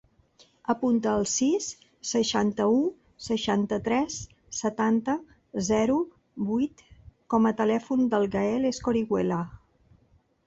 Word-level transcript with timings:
Apunta 0.73 1.11
el 1.17 1.25
sis, 1.31 1.65
seixanta-u, 2.11 2.79
seixanta-tres, 3.25 4.15
setanta, 4.61 5.15
zero, 5.67 5.97
vuit 6.47 6.81
com 7.35 7.47
a 7.51 7.55
telèfon 7.61 8.05
del 8.15 8.25
Gaël 8.37 8.67
Escorihuela. 8.71 9.39